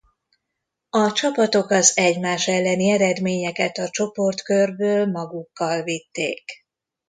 A 0.89 1.11
csapatok 1.11 1.69
az 1.69 1.97
egymás 1.97 2.47
elleni 2.47 2.89
eredményeket 2.89 3.77
a 3.77 3.89
csoportkörből 3.89 5.05
magukkal 5.05 5.83
vitték. 5.83 6.43